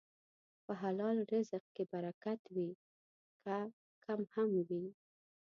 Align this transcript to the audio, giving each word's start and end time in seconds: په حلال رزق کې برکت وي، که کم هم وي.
په 0.65 0.73
حلال 0.81 1.17
رزق 1.33 1.63
کې 1.75 1.83
برکت 1.93 2.41
وي، 2.55 2.69
که 3.43 3.57
کم 4.05 4.19
هم 4.33 4.49
وي. 4.67 4.85